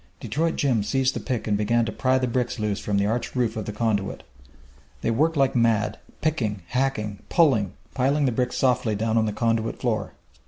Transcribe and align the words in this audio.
Detroit 0.19 0.55
Jim 0.55 0.81
seized 0.81 1.13
the 1.13 1.19
pick 1.19 1.45
and 1.45 1.55
began 1.59 1.85
to 1.85 1.91
pry 1.91 2.17
the 2.17 2.25
bricks 2.25 2.57
loose 2.57 2.79
from 2.79 2.97
the 2.97 3.05
arched 3.05 3.35
roof 3.35 3.55
of 3.55 3.65
the 3.65 3.71
conduit. 3.71 4.23
They 5.01 5.11
worked 5.11 5.37
like 5.37 5.55
mad, 5.55 5.99
picking, 6.21 6.63
hacking, 6.69 7.19
pulling, 7.29 7.73
piling 7.93 8.25
the 8.25 8.31
bricks 8.31 8.57
softly 8.57 8.95
down 8.95 9.15
on 9.15 9.27
the 9.27 9.31
conduit 9.31 9.77
floor. 9.79 10.13